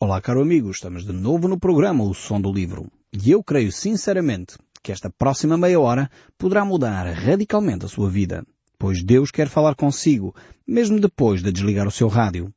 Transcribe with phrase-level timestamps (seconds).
[0.00, 2.86] Olá, caro amigo, estamos de novo no programa O Som do Livro.
[3.12, 8.46] E eu creio sinceramente que esta próxima meia hora poderá mudar radicalmente a sua vida,
[8.78, 10.32] pois Deus quer falar consigo,
[10.64, 12.48] mesmo depois de desligar o seu rádio.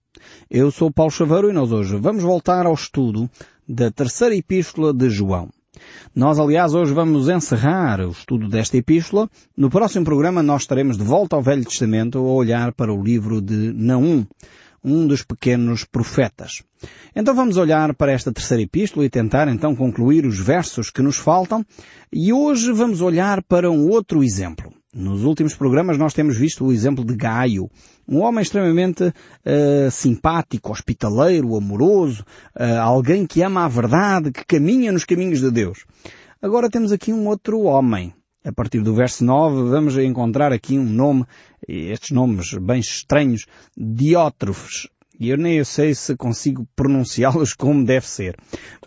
[0.52, 3.28] Eu sou Paulo Chaveiro e nós hoje vamos voltar ao estudo
[3.68, 5.50] da terceira epístola de João.
[6.14, 9.28] Nós, aliás, hoje vamos encerrar o estudo desta epístola.
[9.58, 13.42] No próximo programa nós estaremos de volta ao Velho Testamento a olhar para o livro
[13.42, 14.28] de Naum
[14.84, 16.64] um dos pequenos profetas.
[17.16, 21.18] Então vamos olhar para esta terceira epístola e tentar então concluir os versos que nos
[21.18, 21.66] faltam
[22.12, 24.74] e hoje vamos olhar para um outro exemplo.
[24.94, 27.70] Nos últimos programas nós temos visto o exemplo de Gaio,
[28.06, 32.26] um homem extremamente uh, simpático, hospitaleiro, amoroso,
[32.60, 35.86] uh, alguém que ama a verdade, que caminha nos caminhos de Deus.
[36.42, 38.14] Agora temos aqui um outro homem,
[38.44, 41.26] a partir do verso 9, vamos encontrar aqui um nome,
[41.68, 43.46] estes nomes bem estranhos,
[43.78, 44.88] Diótrofes.
[45.22, 48.36] E eu nem sei se consigo pronunciá-los como deve ser.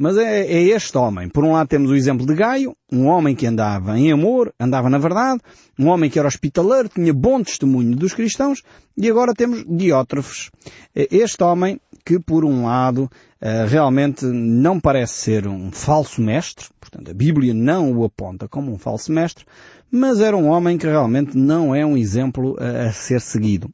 [0.01, 1.29] Mas é, é, este homem.
[1.29, 4.91] Por um lado temos o exemplo de Gaio, um homem que andava em amor, andava
[4.91, 5.41] na verdade,
[5.79, 8.65] um homem que era hospitaleiro, tinha bom testemunho dos cristãos,
[8.97, 10.51] e agora temos Diótrofes.
[10.93, 13.09] Este homem que, por um lado,
[13.41, 18.73] eh, realmente não parece ser um falso mestre, portanto a Bíblia não o aponta como
[18.73, 19.45] um falso mestre,
[19.89, 23.71] mas era um homem que realmente não é um exemplo a ser seguido.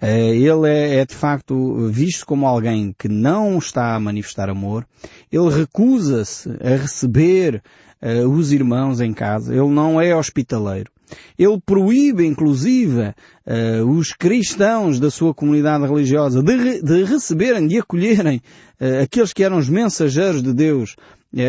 [0.00, 4.86] Eh, ele é, é, de facto visto como alguém que não está a manifestar amor,
[5.30, 7.62] ele recusa-se a receber
[8.02, 10.90] uh, os irmãos em casa, ele não é hospitaleiro.
[11.38, 13.14] Ele proíbe, inclusive,
[13.46, 18.42] uh, os cristãos da sua comunidade religiosa de, de receberem, de acolherem
[18.80, 20.96] uh, aqueles que eram os mensageiros de Deus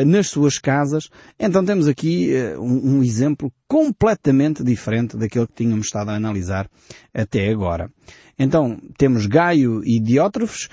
[0.05, 1.09] nas suas casas.
[1.39, 6.69] Então temos aqui um, um, exemplo completamente diferente daquele que tínhamos estado a analisar
[7.13, 7.91] até agora.
[8.37, 10.67] Então, temos Gaio e Diótrofes,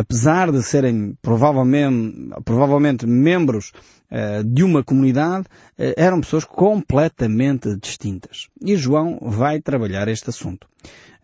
[0.00, 3.72] apesar de serem provavelmente, provavelmente membros
[4.10, 5.46] eh, de uma comunidade
[5.76, 8.48] eh, eram pessoas completamente distintas.
[8.60, 10.66] E João vai trabalhar este assunto.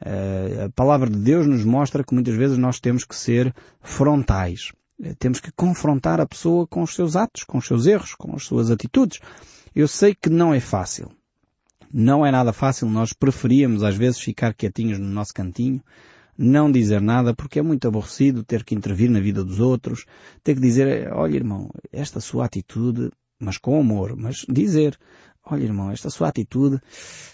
[0.05, 4.71] Eh, a palavra de Deus nos mostra que muitas vezes nós temos que ser frontais.
[5.19, 8.45] Temos que confrontar a pessoa com os seus atos, com os seus erros, com as
[8.45, 9.19] suas atitudes.
[9.75, 11.11] Eu sei que não é fácil.
[11.93, 12.89] Não é nada fácil.
[12.89, 15.83] Nós preferíamos às vezes ficar quietinhos no nosso cantinho,
[16.39, 20.05] não dizer nada porque é muito aborrecido ter que intervir na vida dos outros,
[20.43, 24.99] ter que dizer, olha irmão, esta sua atitude, mas com amor, mas dizer,
[25.45, 26.81] olha irmão, esta sua atitude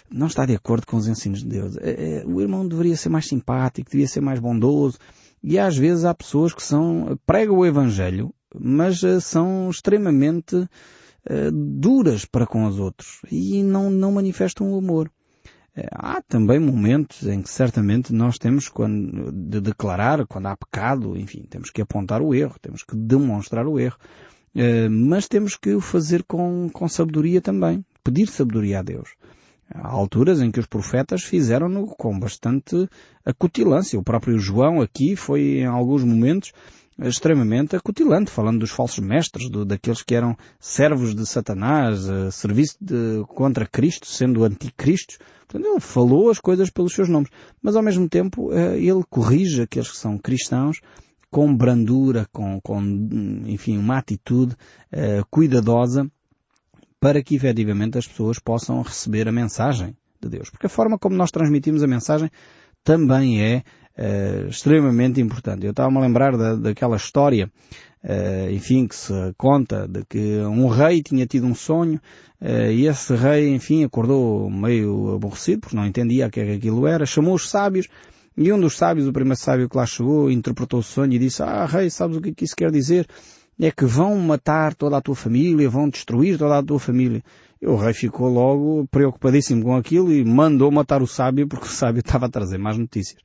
[0.09, 1.77] não está de acordo com os ensinos de Deus.
[1.77, 4.97] É, é, o irmão deveria ser mais simpático, deveria ser mais bondoso.
[5.43, 11.51] E às vezes há pessoas que são, pregam o Evangelho, mas eh, são extremamente uh,
[11.51, 15.09] duras para com os outros e não, não manifestam o amor.
[15.75, 21.17] Eh, há também momentos em que certamente nós temos quando, de declarar quando há pecado,
[21.17, 23.97] enfim, temos que apontar o erro, temos que demonstrar o erro,
[24.89, 29.15] mas temos que o fazer com, com sabedoria também, pedir sabedoria a Deus.
[29.73, 32.89] Há alturas em que os profetas fizeram-no com bastante
[33.25, 33.99] acutilância.
[33.99, 36.51] O próprio João aqui foi em alguns momentos
[36.99, 43.23] extremamente acutilante, falando dos falsos mestres, do, daqueles que eram servos de Satanás, serviço de,
[43.27, 45.17] contra Cristo, sendo anticristos.
[45.47, 47.29] Portanto, ele falou as coisas pelos seus nomes.
[47.61, 50.79] Mas ao mesmo tempo, uh, ele corrige aqueles que são cristãos
[51.29, 52.81] com brandura, com, com
[53.45, 56.09] enfim, uma atitude uh, cuidadosa
[57.01, 60.51] para que efetivamente as pessoas possam receber a mensagem de Deus.
[60.51, 62.29] Porque a forma como nós transmitimos a mensagem
[62.83, 63.63] também é
[63.97, 65.65] uh, extremamente importante.
[65.65, 67.51] Eu estava-me a lembrar da, daquela história,
[68.03, 71.99] uh, enfim, que se conta de que um rei tinha tido um sonho
[72.39, 76.51] uh, e esse rei, enfim, acordou meio aborrecido porque não entendia o que, é que
[76.51, 77.87] aquilo era, chamou os sábios
[78.37, 81.41] e um dos sábios, o primeiro sábio que lá chegou, interpretou o sonho e disse,
[81.41, 83.07] ah, rei, sabes o que, é que isso quer dizer?
[83.61, 87.23] É que vão matar toda a tua família, vão destruir toda a tua família.
[87.61, 91.69] E o rei ficou logo preocupadíssimo com aquilo e mandou matar o sábio porque o
[91.69, 93.21] sábio estava a trazer mais notícias.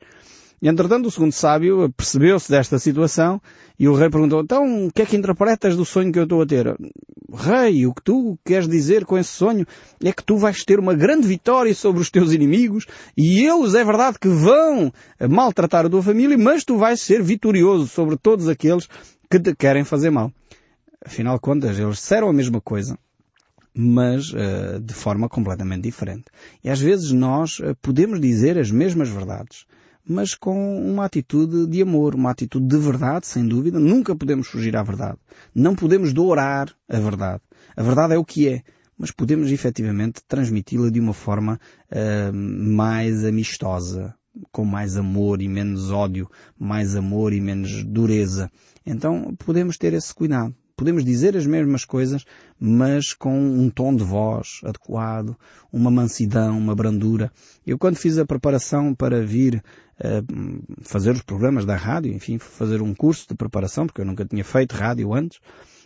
[0.61, 3.41] E entretanto o segundo sábio percebeu-se desta situação
[3.79, 6.41] e o rei perguntou, então o que é que interpretas do sonho que eu estou
[6.41, 6.75] a ter?
[7.33, 9.67] Rei, o que tu queres dizer com esse sonho
[10.03, 12.87] é que tu vais ter uma grande vitória sobre os teus inimigos
[13.17, 14.91] e eles é verdade que vão
[15.29, 18.89] maltratar a tua família, mas tu vais ser vitorioso sobre todos aqueles
[19.31, 20.33] que te querem fazer mal.
[21.05, 22.99] Afinal de contas, eles disseram a mesma coisa,
[23.75, 26.25] mas uh, de forma completamente diferente.
[26.65, 29.67] E às vezes nós uh, podemos dizer as mesmas verdades,
[30.09, 33.79] mas com uma atitude de amor, uma atitude de verdade, sem dúvida.
[33.79, 35.19] Nunca podemos fugir à verdade.
[35.55, 37.43] Não podemos dourar a verdade.
[37.77, 38.63] A verdade é o que é,
[38.97, 44.15] mas podemos efetivamente transmiti-la de uma forma uh, mais amistosa,
[44.57, 48.51] com mais amor e menos ódio, mais amor e menos dureza.
[48.87, 50.55] Então podemos ter esse cuidado.
[50.75, 52.25] Podemos dizer as mesmas coisas,
[52.59, 55.37] mas com um tom de voz adequado,
[55.71, 57.31] uma mansidão, uma brandura.
[57.67, 59.63] Eu quando fiz a preparação para vir
[60.01, 64.25] uh, fazer os programas da rádio, enfim, fazer um curso de preparação, porque eu nunca
[64.25, 65.39] tinha feito rádio antes,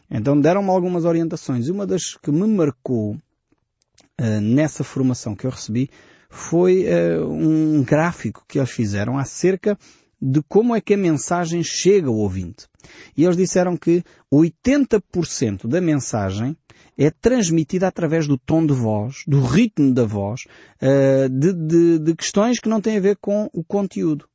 [0.09, 1.67] então deram-me algumas orientações.
[1.67, 5.91] E uma das que me marcou uh, nessa formação que eu recebi
[6.31, 9.77] foi uh, um gráfico que eles fizeram acerca
[10.23, 12.69] de como é que a mensagem chega ao ouvinte.
[13.17, 16.57] E eles disseram que 80% da mensagem
[16.97, 20.45] é transmitida através do tom de voz, do ritmo da voz,
[20.81, 24.30] uh, de, de, de questões que não têm a ver com o conteúdo.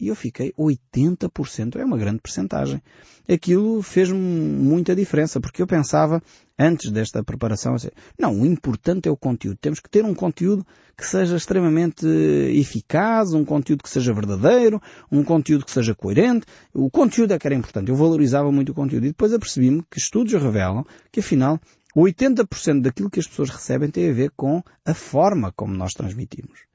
[0.00, 2.80] E eu fiquei 80%, é uma grande percentagem.
[3.28, 6.22] Aquilo fez-me muita diferença, porque eu pensava,
[6.56, 9.58] antes desta preparação, assim, não, o importante é o conteúdo.
[9.60, 10.64] Temos que ter um conteúdo
[10.96, 14.80] que seja extremamente eficaz, um conteúdo que seja verdadeiro,
[15.10, 16.46] um conteúdo que seja coerente.
[16.72, 17.90] O conteúdo é que era importante.
[17.90, 19.04] Eu valorizava muito o conteúdo.
[19.04, 21.60] E depois apercebi-me que estudos revelam que, afinal,
[21.96, 26.67] 80% daquilo que as pessoas recebem tem a ver com a forma como nós transmitimos.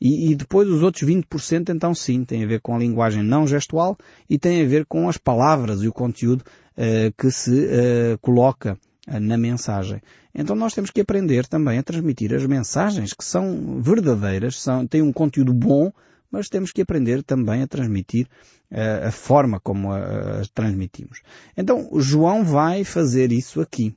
[0.00, 3.46] E, e, depois os outros 20% então sim, tem a ver com a linguagem não
[3.46, 3.96] gestual
[4.30, 6.42] e tem a ver com as palavras e o conteúdo
[6.76, 8.78] uh, que se uh, coloca
[9.08, 10.00] uh, na mensagem.
[10.34, 15.02] Então nós temos que aprender também a transmitir as mensagens que são verdadeiras, são, têm
[15.02, 15.92] um conteúdo bom,
[16.30, 18.28] mas temos que aprender também a transmitir
[18.70, 21.22] a forma como as transmitimos.
[21.56, 23.96] Então João vai fazer isso aqui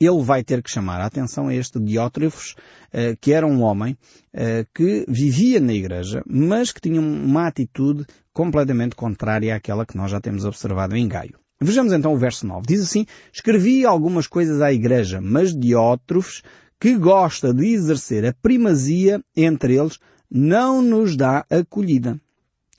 [0.00, 2.54] ele vai ter que chamar a atenção a este Diótrefos,
[2.92, 3.96] eh, que era um homem
[4.32, 10.10] eh, que vivia na igreja, mas que tinha uma atitude completamente contrária àquela que nós
[10.10, 11.38] já temos observado em Gaio.
[11.60, 12.66] Vejamos então o verso 9.
[12.66, 16.42] Diz assim, escrevi algumas coisas à igreja, mas Diótrefos,
[16.78, 19.98] que gosta de exercer a primazia entre eles,
[20.30, 22.20] não nos dá acolhida.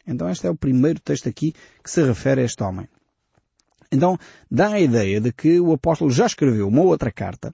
[0.06, 1.54] Então este é o primeiro texto aqui
[1.84, 2.88] que se refere a este homem.
[3.92, 4.18] Então
[4.50, 7.54] dá a ideia de que o apóstolo já escreveu uma outra carta,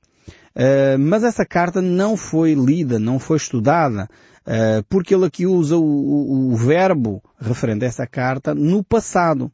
[0.56, 4.09] uh, mas essa carta não foi lida, não foi estudada,
[4.47, 9.51] uh, porque ele aqui usa o, o, o verbo referente a essa carta no passado.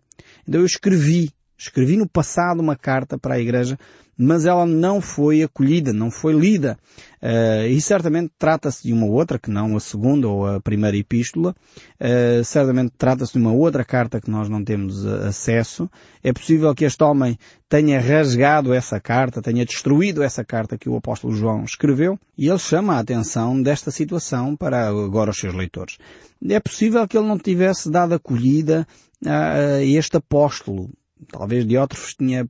[0.48, 3.78] Então eu escrevi, escrevi no passado uma carta para a igreja
[4.22, 6.78] mas ela não foi acolhida, não foi lida.
[7.24, 11.56] Uh, e certamente trata-se de uma outra, que não a segunda ou a primeira epístola.
[11.98, 15.90] Uh, certamente trata-se de uma outra carta que nós não temos uh, acesso.
[16.22, 17.40] É possível que este homem
[17.70, 22.60] tenha rasgado essa carta, tenha destruído essa carta que o apóstolo João escreveu, e ele
[22.60, 25.98] chama a atenção desta situação para agora os seus leitores.
[26.46, 28.86] É possível que ele não tivesse dado acolhida
[29.26, 30.90] a este apóstolo,
[31.28, 32.48] talvez Diótrefes tinha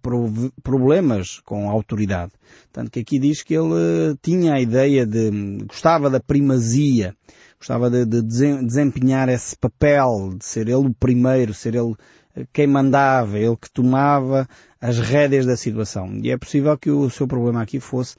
[0.63, 2.31] problemas com a autoridade.
[2.71, 5.31] Tanto que aqui diz que ele eh, tinha a ideia de,
[5.67, 7.15] gostava da primazia,
[7.57, 11.95] gostava de, de desempenhar esse papel, de ser ele o primeiro, ser ele
[12.35, 14.47] eh, quem mandava, ele que tomava
[14.79, 16.19] as rédeas da situação.
[16.23, 18.15] E é possível que o seu problema aqui fosse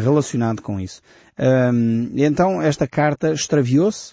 [0.00, 1.02] relacionado com isso.
[1.38, 4.12] Um, então esta carta extraviou-se,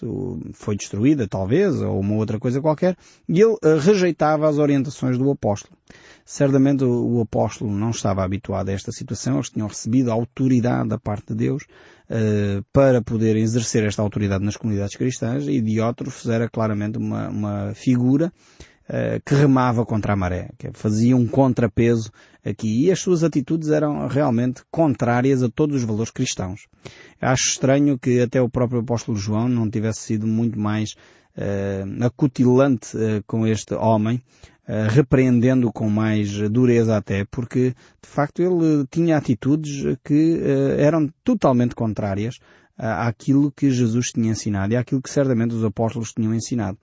[0.52, 2.96] foi destruída talvez, ou uma outra coisa qualquer,
[3.28, 5.76] e ele uh, rejeitava as orientações do apóstolo.
[6.24, 11.28] Certamente o, apóstolo não estava habituado a esta situação, eles tinham recebido autoridade da parte
[11.28, 11.64] de Deus
[12.08, 17.74] uh, para poder exercer esta autoridade nas comunidades cristãs, e Diótrofes era claramente uma, uma
[17.74, 18.32] figura
[18.92, 22.10] eh, que remava contra a maré, que fazia um contrapeso
[22.44, 26.66] aqui e as suas atitudes eram realmente contrárias a todos os valores cristãos.
[27.20, 30.96] Acho estranho que até o próprio apóstolo João não tivesse sido muito mais
[31.36, 34.16] uh, acutilante uh, com este homem,
[34.66, 40.40] uh, repreendendo com mais dureza até, porque de facto ele tinha atitudes que
[40.78, 42.40] eram totalmente contrárias
[42.76, 46.76] àquilo que Jesus tinha ensinado e àquilo que certamente os apóstolos tinham ensinado.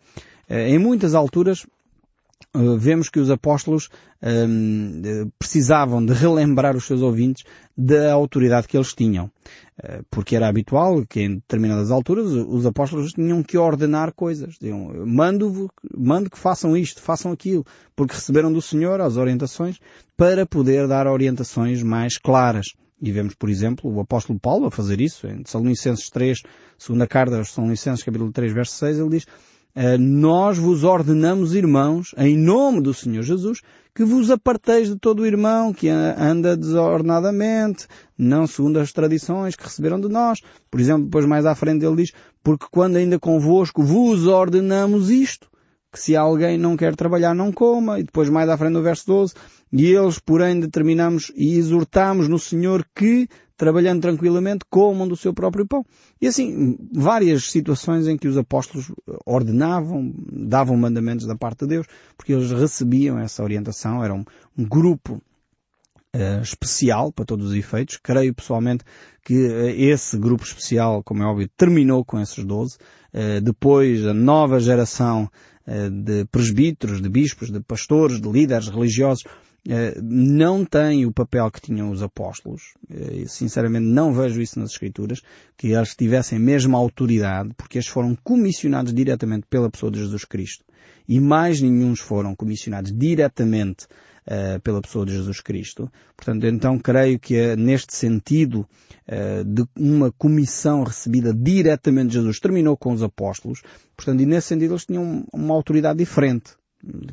[0.50, 1.77] Em muitas alturas eh,
[2.78, 3.90] vemos que os apóstolos
[4.22, 7.44] um, ehm, precisavam de relembrar os seus ouvintes
[7.78, 9.32] da autoridade que eles tinham.
[9.78, 14.56] Uh, porque era habitual que em determinadas alturas os apóstolos tinham que ordenar coisas.
[14.60, 17.64] Diziam, mando, mando que façam isto, façam aquilo,
[17.96, 19.80] porque receberam do Senhor as orientações
[20.16, 22.68] para poder dar orientações mais claras.
[23.00, 25.28] E vemos, por exemplo, o apóstolo Paulo a fazer isso.
[25.28, 26.42] Em Salonicenses 3,
[26.80, 29.57] segunda carta aos Salonicenses, capítulo 3, verso 6, ele diz eh,
[30.00, 33.62] nós vos ordenamos, irmãos, em nome do Senhor Jesus,
[33.94, 39.64] que vos aparteis de todo o irmão que anda desordenadamente, não segundo as tradições que
[39.64, 40.42] receberam de nós.
[40.72, 42.12] Por exemplo, depois mais à frente ele diz,
[42.44, 45.48] porque quando ainda convosco vos ordenamos isto,
[45.92, 49.06] que se alguém não quer trabalhar não coma, e depois mais à frente no verso
[49.08, 49.34] 12,
[49.72, 55.68] e eles, porém, determinamos e exortamos no Senhor que trabalhando tranquilamente, comam do seu próprio
[55.68, 55.84] pão.
[56.22, 58.92] E assim, várias situações em que os apóstolos
[59.26, 64.24] ordenavam, davam mandamentos da parte de Deus, porque eles recebiam essa orientação, eram
[64.58, 65.22] um grupo
[66.16, 68.00] Uh, especial para todos os efeitos.
[68.02, 68.84] Creio pessoalmente
[69.24, 72.78] que uh, esse grupo especial, como é óbvio, terminou com esses 12.
[73.14, 75.30] Uh, depois a nova geração
[75.92, 79.30] de presbíteros, de bispos, de pastores, de líderes religiosos eh,
[80.02, 82.74] não tem o papel que tinham os apóstolos.
[82.90, 85.22] Eh, sinceramente não vejo isso nas Escrituras,
[85.58, 90.24] que eles tivessem a mesma autoridade, porque eles foram comissionados diretamente pela pessoa de Jesus
[90.24, 90.64] Cristo.
[91.08, 93.88] E mais nenhum foram comissionados diretamente
[94.26, 95.92] uh, pela pessoa de Jesus Cristo.
[96.16, 98.68] Portanto, então creio que uh, neste sentido
[99.08, 103.62] uh, de uma comissão recebida diretamente de Jesus terminou com os apóstolos.
[103.96, 106.56] Portanto, e nesse sentido eles tinham uma autoridade diferente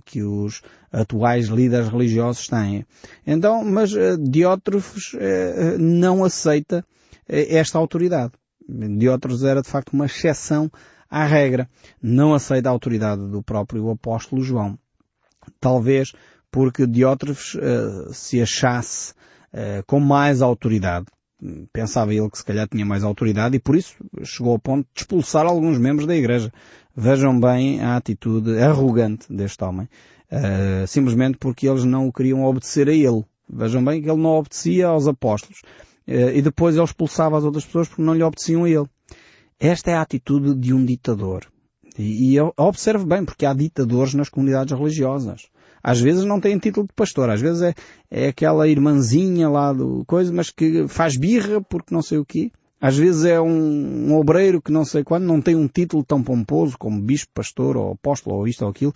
[0.04, 0.62] que os
[0.93, 2.87] atuais líderes religiosos têm.
[3.26, 6.85] Então, mas uh, Diótrofes uh, não aceita
[7.26, 8.33] esta autoridade.
[8.69, 10.71] Diótrofes era de facto uma exceção
[11.09, 11.69] à regra.
[12.02, 14.78] Não aceita a autoridade do próprio apóstolo João.
[15.59, 16.12] Talvez
[16.50, 17.59] porque Diótrofes
[18.12, 19.14] se achasse
[19.87, 21.07] com mais autoridade
[21.72, 25.02] pensava ele que se calhar tinha mais autoridade e por isso chegou ao ponto de
[25.02, 26.52] expulsar alguns membros da igreja.
[26.96, 29.88] Vejam bem a atitude arrogante deste homem.
[30.30, 33.24] Uh, simplesmente porque eles não queriam obedecer a ele.
[33.48, 35.60] Vejam bem que ele não obedecia aos apóstolos.
[36.08, 38.86] Uh, e depois ele expulsava as outras pessoas porque não lhe obedeciam a ele.
[39.58, 41.46] Esta é a atitude de um ditador.
[41.98, 45.48] E, e observe bem, porque há ditadores nas comunidades religiosas.
[45.84, 47.74] Às vezes não tem título de pastor, às vezes é,
[48.10, 52.50] é aquela irmãzinha lá do coisa, mas que faz birra porque não sei o quê.
[52.80, 56.22] Às vezes é um, um obreiro que não sei quando, não tem um título tão
[56.22, 58.94] pomposo como bispo, pastor ou apóstolo ou isto ou aquilo,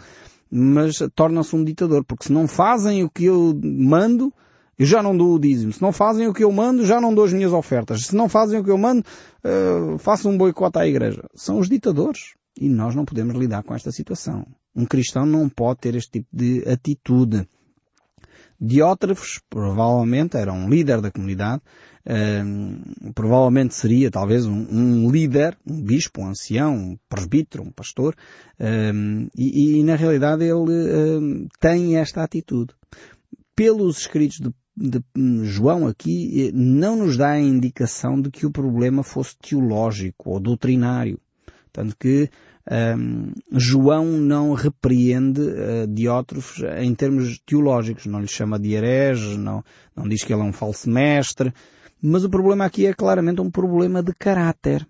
[0.51, 4.33] mas torna-se um ditador, porque se não fazem o que eu mando,
[4.79, 5.75] eu já não dou o dízimo.
[5.75, 8.07] Se não fazem o que eu mando, já não dou as minhas ofertas.
[8.07, 9.05] Se não fazem o que eu mando,
[9.45, 11.25] uh, faço um boicote à igreja.
[11.35, 12.38] São os ditadores.
[12.61, 14.45] E nós não podemos lidar com esta situação.
[14.75, 17.49] Um cristão não pode ter este tipo de atitude.
[18.61, 21.63] Diótrefos provavelmente era um líder da comunidade,
[22.45, 28.17] um, provavelmente seria talvez um, um, líder, um bispo, um ancião, um presbítero, um pastor,
[28.59, 32.75] um, e, e, na realidade ele tem esta atitude.
[33.55, 39.05] Pelos escritos de, de João aqui, não nos dá a indicação de que o problema
[39.05, 41.21] fosse teológico ou doutrinário.
[41.73, 42.29] Tanto que
[42.71, 49.65] um, João não repreende uh, Diótrofes em termos teológicos, não lhe chama de herege, não,
[49.97, 51.53] não diz que ele é um falso mestre,
[52.03, 54.87] mas o problema aqui é claramente um problema de caráter.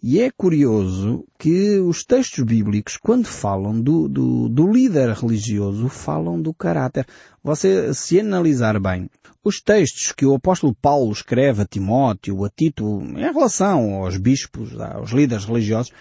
[0.00, 6.40] E é curioso que os textos bíblicos, quando falam do, do, do, líder religioso, falam
[6.40, 7.04] do caráter.
[7.42, 9.10] Você, se analisar bem,
[9.42, 14.78] os textos que o apóstolo Paulo escreve a Timóteo, a Tito, em relação aos bispos,
[14.78, 15.92] aos líderes religiosos,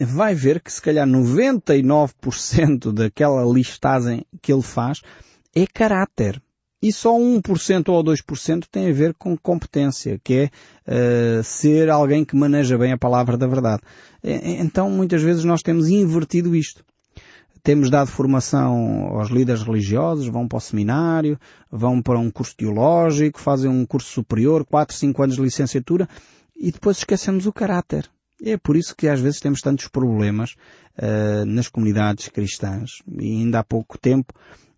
[0.00, 5.02] vai ver que se calhar 99% daquela listagem que ele faz
[5.54, 6.42] é caráter.
[6.82, 10.50] E só 1% ou 2% tem a ver com competência, que é
[11.38, 13.82] uh, ser alguém que maneja bem a palavra da verdade.
[14.24, 16.84] Então muitas vezes nós temos invertido isto.
[17.62, 21.38] Temos dado formação aos líderes religiosos, vão para o seminário,
[21.70, 26.08] vão para um curso teológico, fazem um curso superior, 4, 5 anos de licenciatura,
[26.56, 28.10] e depois esquecemos o caráter.
[28.44, 30.56] É por isso que às vezes temos tantos problemas
[30.98, 33.02] uh, nas comunidades cristãs.
[33.18, 34.34] E ainda há pouco tempo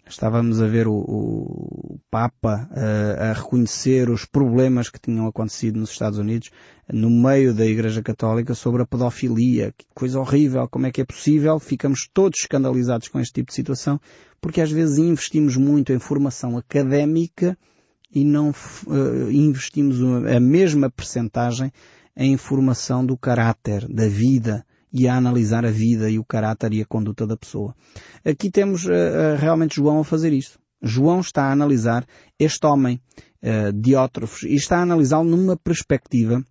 [0.06, 5.90] estávamos a ver o, o Papa uh, a reconhecer os problemas que tinham acontecido nos
[5.90, 6.50] Estados Unidos
[6.92, 9.72] no meio da Igreja Católica sobre a pedofilia.
[9.76, 11.58] Que coisa horrível, como é que é possível?
[11.58, 13.98] Ficamos todos escandalizados com este tipo de situação
[14.40, 17.56] porque às vezes investimos muito em formação académica
[18.14, 19.96] e não uh, investimos
[20.30, 21.72] a mesma percentagem
[22.16, 26.80] a informação do caráter, da vida, e a analisar a vida e o caráter e
[26.80, 27.74] a conduta da pessoa.
[28.24, 30.56] Aqui temos uh, realmente João a fazer isto.
[30.80, 32.06] João está a analisar
[32.38, 33.00] este homem,
[33.42, 36.44] uh, Diótrofos, e está a analisá-lo numa perspectiva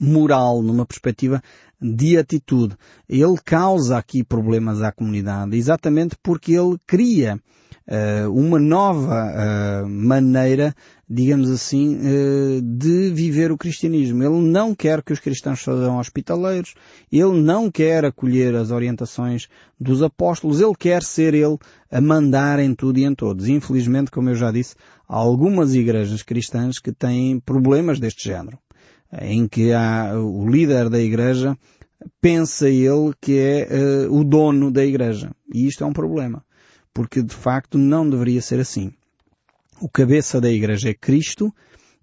[0.00, 1.42] moral, numa perspectiva
[1.80, 2.76] de atitude.
[3.08, 7.40] Ele causa aqui problemas à comunidade, exatamente porque ele cria
[7.88, 10.74] uh, uma nova uh, maneira,
[11.08, 14.22] digamos assim, uh, de viver o cristianismo.
[14.22, 16.74] Ele não quer que os cristãos sejam hospitaleiros,
[17.10, 21.58] ele não quer acolher as orientações dos apóstolos, ele quer ser ele
[21.90, 23.48] a mandar em tudo e em todos.
[23.48, 24.74] Infelizmente, como eu já disse,
[25.08, 28.58] há algumas igrejas cristãs que têm problemas deste género,
[29.20, 31.56] em que há o líder da igreja
[32.20, 33.68] pensa ele que é
[34.08, 35.30] uh, o dono da igreja.
[35.52, 36.42] E isto é um problema
[36.94, 38.92] porque de facto não deveria ser assim.
[39.80, 41.52] O cabeça da igreja é Cristo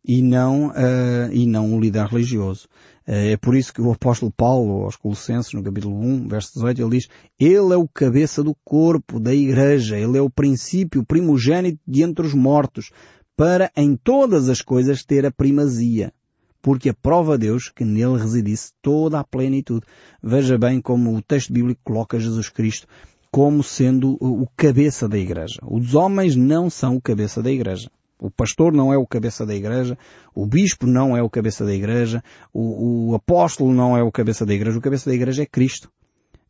[0.04, 2.68] e não, uh, e não o líder religioso.
[3.08, 6.82] Uh, é por isso que o apóstolo Paulo, aos Colossenses, no capítulo 1, verso 18,
[6.82, 7.08] ele diz,
[7.40, 12.26] Ele é o cabeça do corpo, da igreja, Ele é o princípio primogênito de entre
[12.26, 12.92] os mortos,
[13.36, 16.14] para em todas as coisas ter a primazia
[16.62, 19.86] porque aprova a Deus que nele residisse toda a plenitude.
[20.22, 22.88] Veja bem como o texto bíblico coloca Jesus Cristo
[23.32, 25.60] como sendo o cabeça da igreja.
[25.64, 27.90] Os homens não são o cabeça da igreja.
[28.20, 29.98] O pastor não é o cabeça da igreja,
[30.36, 32.24] o bispo não é o cabeça da igreja,
[32.54, 35.90] o, o apóstolo não é o cabeça da igreja, o cabeça da igreja é Cristo.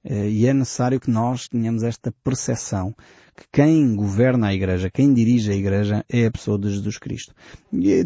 [0.03, 2.93] Eh, e é necessário que nós tenhamos esta percepção
[3.35, 7.33] que quem governa a igreja, quem dirige a igreja é a pessoa de Jesus Cristo.
[7.71, 8.03] E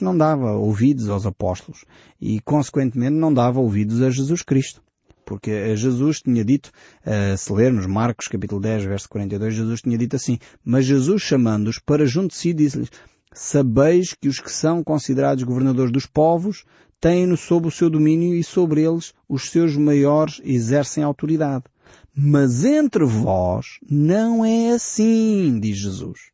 [0.00, 1.84] não dava ouvidos aos apóstolos
[2.20, 4.82] e, consequentemente, não dava ouvidos a Jesus Cristo.
[5.32, 6.70] Porque Jesus tinha dito,
[7.06, 11.78] uh, se lermos Marcos capítulo 10, verso 42, Jesus tinha dito assim, mas Jesus chamando-os
[11.78, 12.90] para junto de si disse-lhes,
[13.32, 16.66] sabeis que os que são considerados governadores dos povos
[17.00, 21.64] têm-no sob o seu domínio e sobre eles os seus maiores exercem autoridade.
[22.14, 26.31] Mas entre vós não é assim, diz Jesus.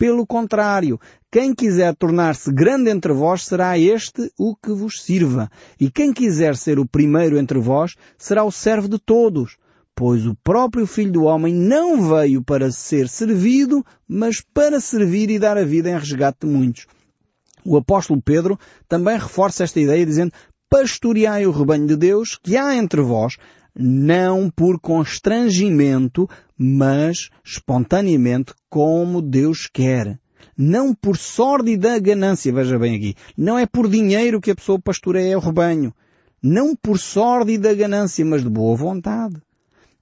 [0.00, 0.98] Pelo contrário,
[1.30, 5.50] quem quiser tornar-se grande entre vós será este o que vos sirva.
[5.78, 9.58] E quem quiser ser o primeiro entre vós será o servo de todos.
[9.94, 15.38] Pois o próprio Filho do Homem não veio para ser servido, mas para servir e
[15.38, 16.86] dar a vida em resgate de muitos.
[17.62, 20.32] O apóstolo Pedro também reforça esta ideia dizendo
[20.70, 23.36] pastoreai o rebanho de Deus que há entre vós,
[23.76, 26.26] não por constrangimento,
[26.62, 30.20] mas espontaneamente como Deus quer.
[30.54, 33.14] Não por sórdida ganância, veja bem aqui.
[33.34, 35.94] Não é por dinheiro que a pessoa pastoreia o rebanho.
[36.42, 39.40] Não por sórdida ganância, mas de boa vontade.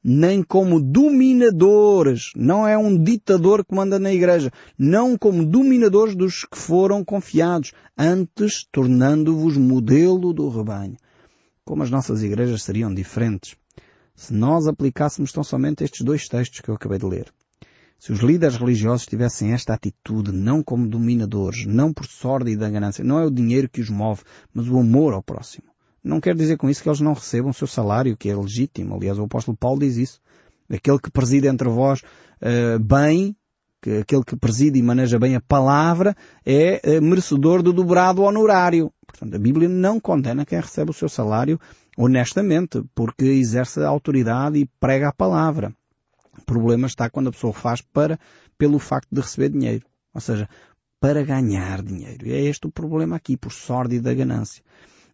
[0.03, 2.33] Nem como dominadores.
[2.35, 4.51] Não é um ditador que manda na igreja.
[4.77, 7.73] Não como dominadores dos que foram confiados.
[7.97, 10.97] Antes, tornando-vos modelo do rebanho
[11.65, 13.55] como as nossas igrejas seriam diferentes
[14.19, 17.33] se nós aplicássemos tão somente estes dois textos que eu acabei de ler.
[18.01, 22.69] Se os líderes religiosos tivessem esta atitude, não como dominadores, não por sorte e da
[22.69, 25.69] ganância, não é o dinheiro que os move, mas o amor ao próximo.
[26.03, 28.97] Não quer dizer com isso que eles não recebam o seu salário, que é legítimo.
[28.97, 30.21] Aliás, o apóstolo Paulo diz isso.
[30.69, 32.03] Aquele que preside entre vós
[32.43, 33.37] uh, bem,
[33.81, 38.93] que aquele que preside e maneja bem a palavra, é uh, merecedor do dobrado honorário.
[39.07, 41.59] Portanto, a Bíblia não condena quem recebe o seu salário
[41.99, 45.75] honestamente, porque exerce a autoridade e prega a palavra.
[46.39, 48.19] O problema está quando a pessoa faz para,
[48.57, 49.85] pelo facto de receber dinheiro.
[50.15, 50.49] Ou seja,
[51.01, 52.29] para ganhar dinheiro.
[52.29, 54.63] E é este o problema aqui, por sorte da ganância.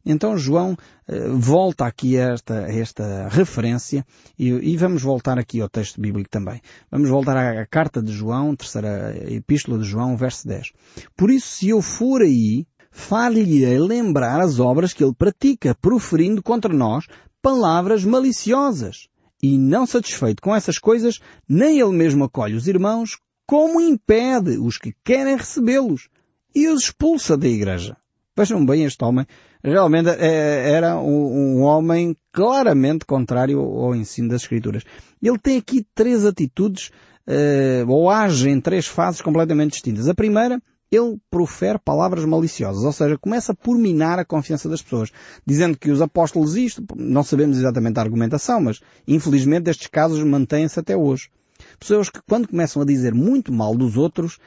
[0.04, 0.76] Então João
[1.08, 4.04] eh, volta aqui a esta, a esta referência
[4.38, 6.60] e, e, vamos voltar aqui ao texto bíblico também.
[6.90, 10.72] Vamos voltar à, à carta de João, terceira epístola de João, verso 10.
[11.16, 16.72] Por isso, se eu for aí, far-lhe-ei lembrar as obras que ele pratica, proferindo contra
[16.72, 17.06] nós
[17.42, 19.08] palavras maliciosas.
[19.42, 24.78] E não satisfeito com essas coisas, nem ele mesmo acolhe os irmãos, como impede os
[24.78, 26.08] que querem recebê-los
[26.54, 27.96] e os expulsa da igreja.
[28.36, 29.26] Vejam bem este homem.
[29.62, 34.84] Realmente é, era um, homem claramente contrário ao ensino das Escrituras.
[35.20, 36.90] Ele tem aqui três atitudes,
[37.26, 40.08] uh, ou age em três fases completamente distintas.
[40.08, 40.60] A primeira
[40.94, 45.10] ele profere palavras maliciosas, ou seja, começa por minar a confiança das pessoas,
[45.44, 50.78] dizendo que os apóstolos isto, não sabemos exatamente a argumentação, mas infelizmente estes casos mantêm-se
[50.78, 51.30] até hoje.
[51.78, 54.38] Pessoas que quando começam a dizer muito mal dos outros,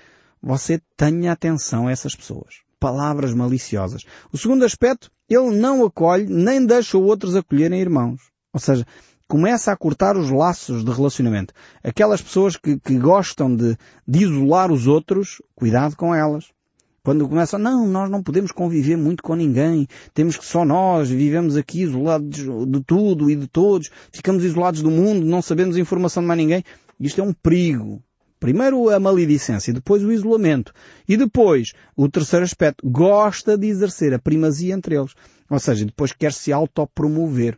[0.42, 2.62] você tenha atenção a essas pessoas.
[2.80, 4.04] Palavras maliciosas.
[4.32, 8.22] O segundo aspecto, ele não acolhe nem deixa outros acolherem irmãos.
[8.54, 8.86] Ou seja,
[9.28, 11.54] começa a cortar os laços de relacionamento.
[11.84, 16.46] Aquelas pessoas que, que gostam de, de isolar os outros, cuidado com elas.
[17.04, 21.56] Quando começam, não, nós não podemos conviver muito com ninguém, temos que só nós, vivemos
[21.56, 26.28] aqui isolados de tudo e de todos, ficamos isolados do mundo, não sabemos informação de
[26.28, 26.64] mais ninguém.
[27.00, 28.04] Isto é um perigo.
[28.40, 30.74] Primeiro a maledicência, depois o isolamento.
[31.08, 35.14] E depois, o terceiro aspecto, gosta de exercer a primazia entre eles.
[35.50, 37.58] Ou seja, depois quer se autopromover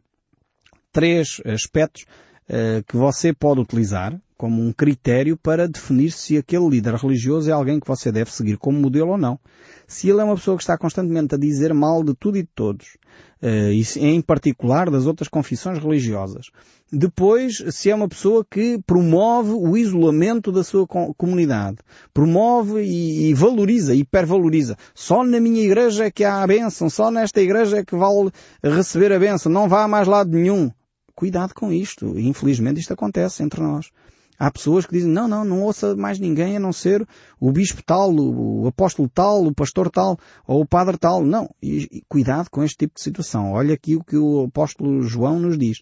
[0.91, 2.05] três aspectos
[2.49, 7.53] uh, que você pode utilizar como um critério para definir se aquele líder religioso é
[7.53, 9.37] alguém que você deve seguir como modelo ou não.
[9.85, 12.49] Se ele é uma pessoa que está constantemente a dizer mal de tudo e de
[12.55, 12.97] todos,
[13.43, 16.45] uh, e em particular das outras confissões religiosas.
[16.89, 21.77] Depois, se é uma pessoa que promove o isolamento da sua comunidade,
[22.13, 24.77] promove e, e valoriza, hipervaloriza.
[24.95, 28.31] Só na minha igreja é que há a bênção, só nesta igreja é que vale
[28.63, 30.71] receber a bênção, não vá a mais lado nenhum.
[31.19, 32.17] Cuidado com isto.
[32.17, 33.91] Infelizmente isto acontece entre nós.
[34.39, 37.05] Há pessoas que dizem, não, não, não ouça mais ninguém a não ser
[37.37, 41.25] o bispo tal, o, apóstolo tal, o pastor tal, ou o padre tal.
[41.25, 41.53] Não.
[41.61, 43.51] E, e cuidado com este tipo de situação.
[43.51, 45.81] Olha aqui o que o apóstolo João nos diz.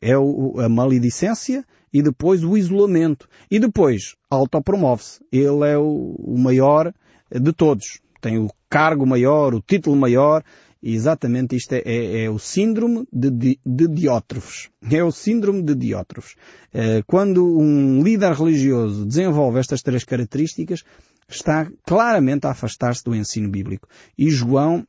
[0.00, 3.28] É o, a maledicência e depois o isolamento.
[3.50, 5.20] E depois, autopromove-se.
[5.30, 6.94] Ele é o, o maior
[7.30, 8.00] de todos.
[8.22, 10.42] Tem o cargo maior, o título maior,
[10.82, 14.70] e exatamente isto é, é, é o síndrome de, de, de, Diótrofes.
[14.90, 16.36] É o síndrome de Diótrofes.
[16.72, 20.84] Eh, quando um líder religioso desenvolve estas três características,
[21.28, 23.88] está claramente a afastar-se do ensino bíblico.
[24.16, 24.86] E João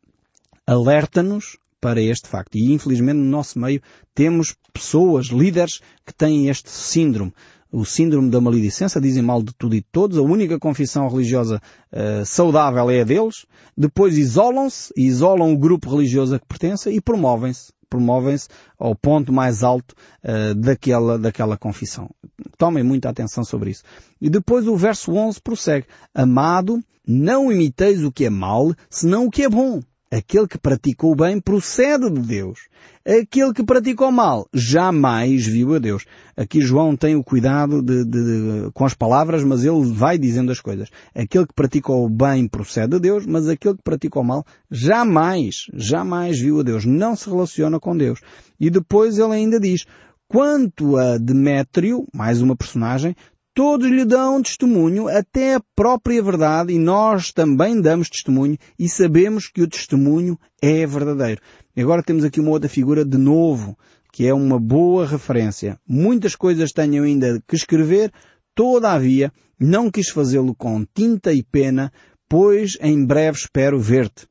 [0.66, 2.56] alerta-nos para este facto.
[2.56, 3.82] E infelizmente no nosso meio
[4.14, 7.34] temos pessoas, líderes, que têm este síndrome
[7.72, 11.62] o síndrome da maledicência, dizem mal de tudo e de todos, a única confissão religiosa
[11.92, 13.46] uh, saudável é a deles,
[13.78, 19.64] depois isolam-se, isolam o grupo religioso a que pertencem e promovem-se, promovem-se ao ponto mais
[19.64, 22.10] alto uh, daquela, daquela confissão.
[22.58, 23.84] Tomem muita atenção sobre isso.
[24.20, 25.86] E depois o verso 11 prossegue.
[26.14, 29.82] Amado, não imiteis o que é mal, senão o que é bom.
[30.12, 32.68] Aquele que pratica o bem procede de Deus.
[33.06, 36.04] Aquele que pratica o mal jamais viu a Deus.
[36.36, 40.52] Aqui João tem o cuidado de, de, de, com as palavras, mas ele vai dizendo
[40.52, 40.90] as coisas.
[41.14, 45.66] Aquele que pratica o bem procede de Deus, mas aquele que pratica o mal jamais,
[45.76, 46.86] jamais viu a Deus.
[46.86, 48.20] Não se relaciona com Deus.
[48.60, 49.86] E depois ele ainda diz,
[50.28, 53.16] quanto a Demétrio, mais uma personagem,
[53.60, 59.50] Todos lhe dão testemunho, até a própria verdade, e nós também damos testemunho e sabemos
[59.50, 61.42] que o testemunho é verdadeiro.
[61.76, 63.78] E agora temos aqui uma outra figura de novo,
[64.14, 65.78] que é uma boa referência.
[65.86, 68.14] Muitas coisas tenho ainda que escrever,
[68.56, 71.92] todavia não quis fazê-lo com tinta e pena,
[72.30, 74.26] pois em breve espero ver-te.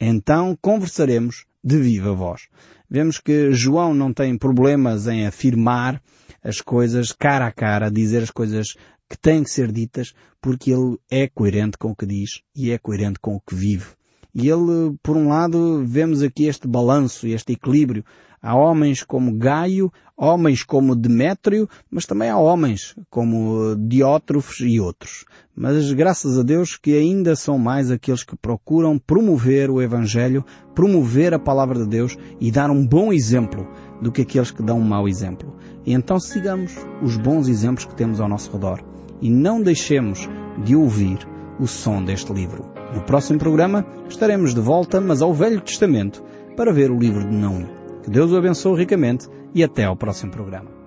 [0.00, 2.48] Então conversaremos de viva voz.
[2.90, 6.02] Vemos que João não tem problemas em afirmar
[6.42, 8.74] as coisas cara a cara, dizer as coisas
[9.08, 12.78] que têm que ser ditas, porque ele é coerente com o que diz e é
[12.78, 13.86] coerente com o que vive.
[14.34, 18.04] E ele, por um lado, vemos aqui este balanço, este equilíbrio.
[18.42, 25.26] Há homens como Gaio, homens como Demétrio, mas também há homens como Diótrofes e outros.
[25.54, 31.34] Mas graças a Deus que ainda são mais aqueles que procuram promover o Evangelho, promover
[31.34, 33.68] a palavra de Deus e dar um bom exemplo
[34.00, 35.54] do que aqueles que dão um mau exemplo.
[35.84, 38.82] E então sigamos os bons exemplos que temos ao nosso redor
[39.20, 40.28] e não deixemos
[40.64, 41.18] de ouvir
[41.58, 42.79] o som deste livro.
[42.94, 46.22] No próximo programa estaremos de volta, mas ao Velho Testamento,
[46.56, 47.66] para ver o livro de Naum.
[48.02, 50.79] Que Deus o abençoe ricamente e até ao próximo programa.